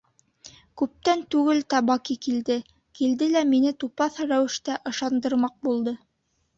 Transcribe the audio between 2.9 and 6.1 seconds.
килде лә мине тупаҫ рәүештә ышандырмаҡ булды.